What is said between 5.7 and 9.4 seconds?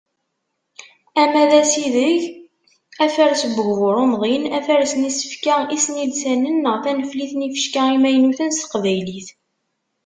isnilsanen neɣ taneflit n yifecka imaynuten s teqbaylit.